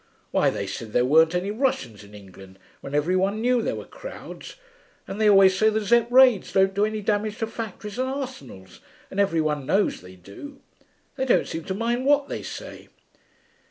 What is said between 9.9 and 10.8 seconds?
they do.